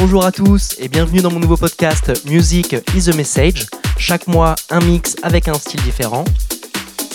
Bonjour 0.00 0.24
à 0.24 0.32
tous 0.32 0.76
et 0.78 0.88
bienvenue 0.88 1.20
dans 1.20 1.30
mon 1.30 1.40
nouveau 1.40 1.58
podcast 1.58 2.24
Music 2.24 2.74
is 2.96 3.10
a 3.10 3.14
Message. 3.14 3.66
Chaque 3.98 4.28
mois, 4.28 4.54
un 4.70 4.80
mix 4.80 5.14
avec 5.22 5.46
un 5.46 5.52
style 5.52 5.82
différent. 5.82 6.24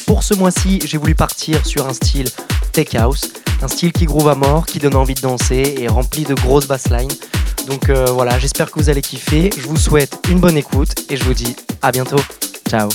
Pour 0.06 0.22
ce 0.22 0.36
mois-ci, 0.36 0.80
j'ai 0.86 1.00
voulu 1.00 1.16
partir 1.16 1.66
sur 1.66 1.88
un 1.88 1.94
style 1.94 2.28
tech 2.74 2.94
house, 2.94 3.32
un 3.64 3.68
style 3.68 3.92
qui 3.92 4.06
groove 4.06 4.30
à 4.30 4.36
mort, 4.36 4.68
qui 4.68 4.78
donne 4.78 4.96
envie 4.96 5.16
de 5.16 5.22
danser 5.22 5.78
et 5.80 5.88
rempli 5.88 6.26
de 6.26 6.36
grosses 6.36 6.68
basslines. 6.68 7.12
Donc 7.66 7.90
euh, 7.90 8.06
voilà, 8.12 8.38
j'espère 8.38 8.70
que 8.70 8.80
vous 8.80 8.88
allez 8.92 9.02
kiffer. 9.02 9.50
Je 9.58 9.68
vous 9.68 9.78
souhaite 9.78 10.20
une 10.30 10.40
bonne 10.40 10.56
écoute 10.56 10.94
et 11.10 11.18
je 11.18 11.24
vous 11.24 11.34
dis 11.34 11.56
à 11.82 11.92
bientôt. 11.92 12.22
Ciao 12.70 12.90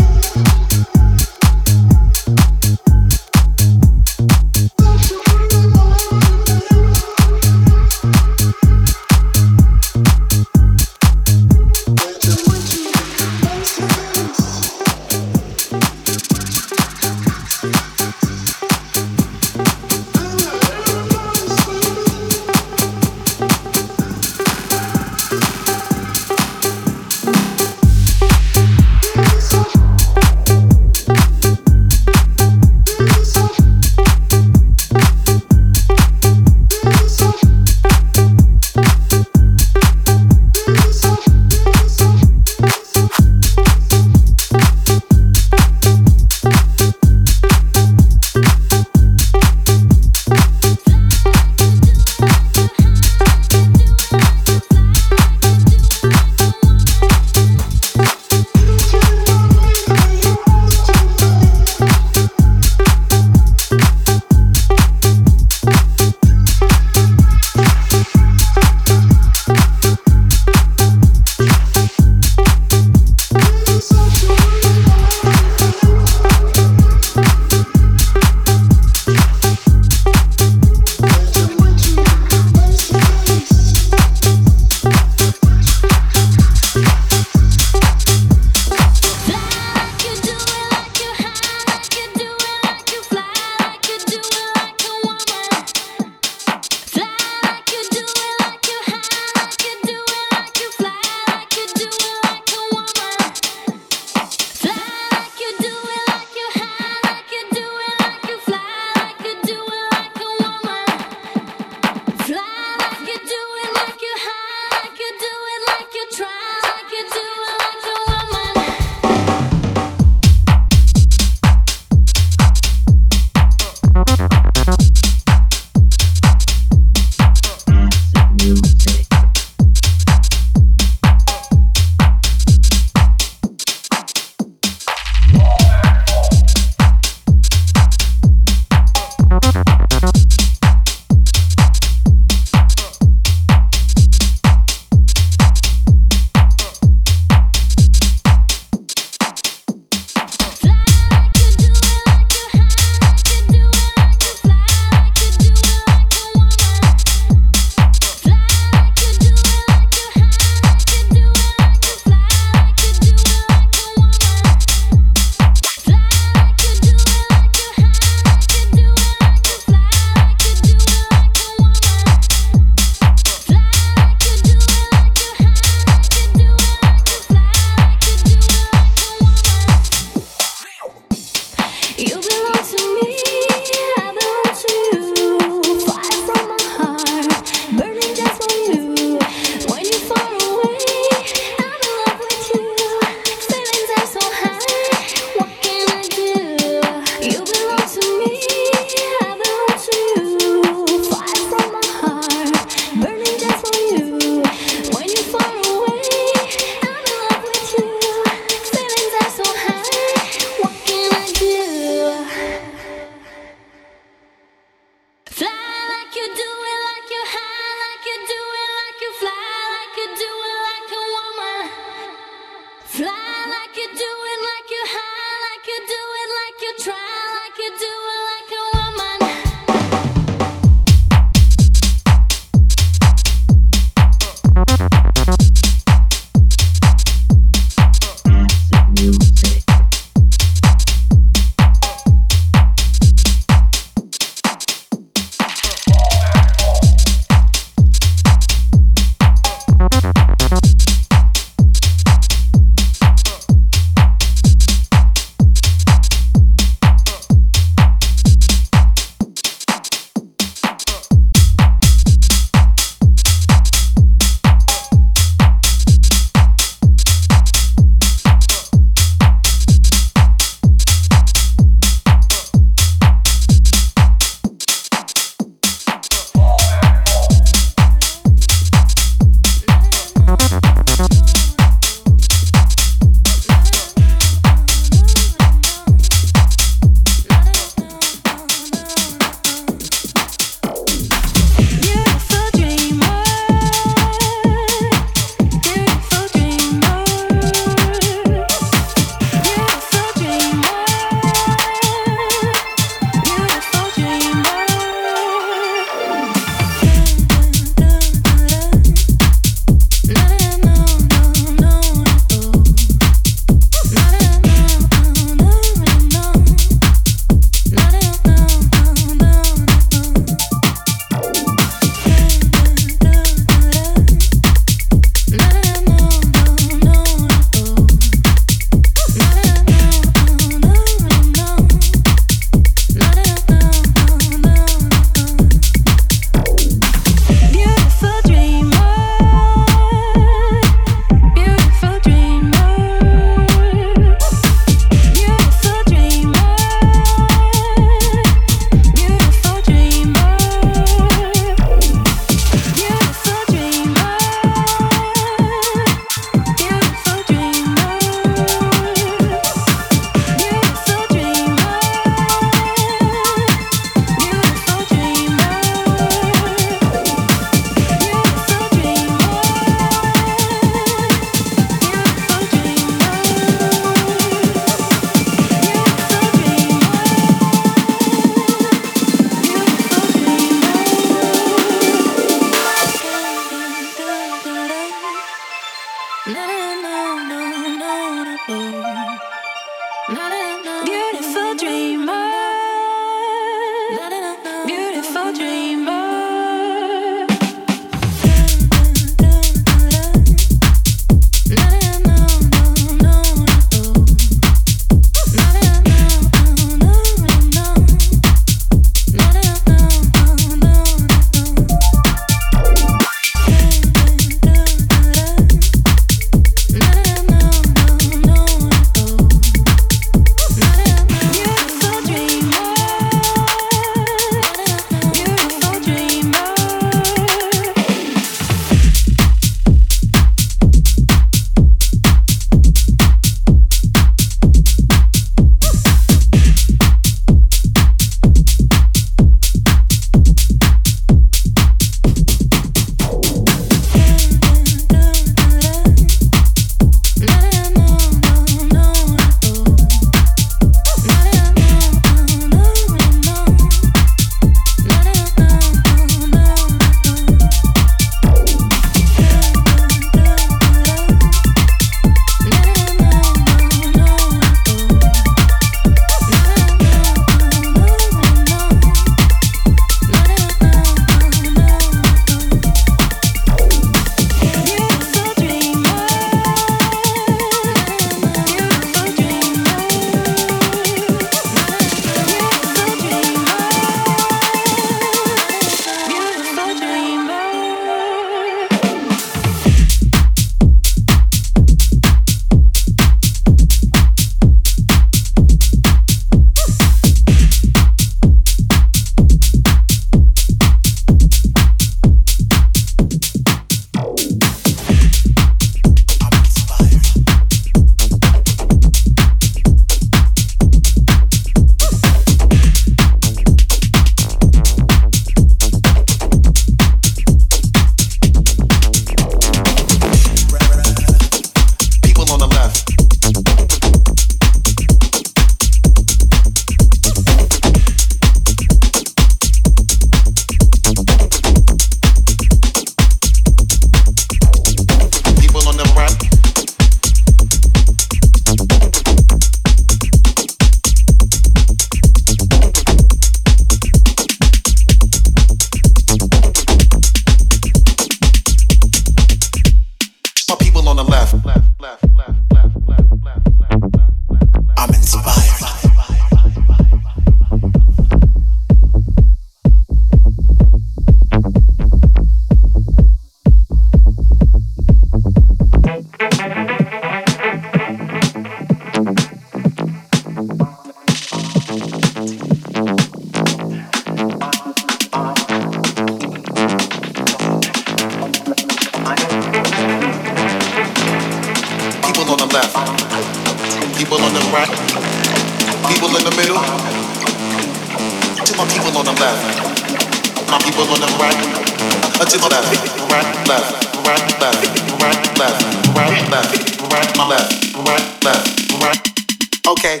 Okay. 599.68 600.00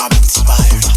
I'm 0.00 0.12
inspired. 0.12 0.91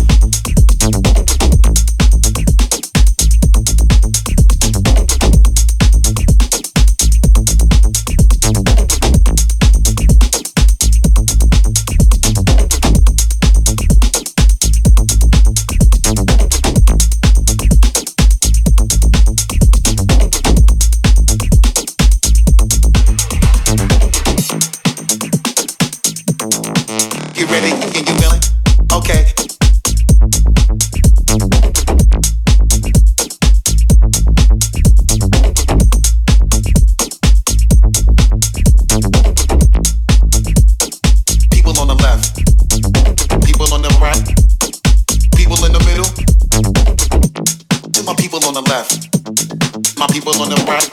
on 48.55 48.63
the 48.63 48.69
left, 48.69 49.99
my 49.99 50.07
people 50.07 50.31
on 50.41 50.49
the 50.49 50.55
right. 50.65 50.87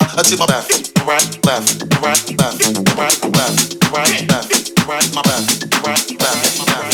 Uh, 0.00 0.22
to 0.22 0.36
my 0.38 0.46
left, 0.46 0.96
right, 1.04 1.44
left, 1.44 1.82
right, 2.00 2.38
left, 2.38 2.64
right, 2.96 3.24
left, 3.34 3.74
right, 3.92 4.28
left, 4.30 4.88
right, 4.88 5.14
my 5.14 5.22
left, 5.22 5.84
right, 5.84 6.20
left, 6.20 6.68
left. 6.68 6.93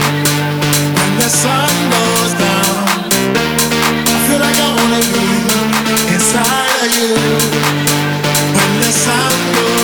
When 8.53 8.79
the 8.79 8.91
sun 8.91 9.53
goes 9.53 9.80